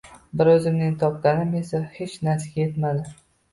Bir 0.39 0.47
o`zimning 0.53 0.95
topganim 1.03 1.53
esa 1.61 1.83
hech 2.01 2.19
narsaga 2.31 2.67
etmasdi 2.67 3.17